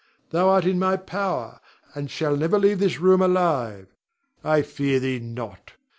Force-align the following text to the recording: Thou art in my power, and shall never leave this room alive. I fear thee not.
Thou 0.31 0.49
art 0.49 0.65
in 0.65 0.79
my 0.79 0.97
power, 0.97 1.59
and 1.93 2.09
shall 2.09 2.35
never 2.35 2.57
leave 2.57 2.79
this 2.79 2.97
room 2.99 3.21
alive. 3.21 3.95
I 4.43 4.63
fear 4.63 4.99
thee 4.99 5.19
not. 5.19 5.73